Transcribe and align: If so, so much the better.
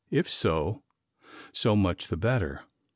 If 0.09 0.27
so, 0.27 0.81
so 1.51 1.75
much 1.75 2.07
the 2.07 2.17
better. 2.17 2.61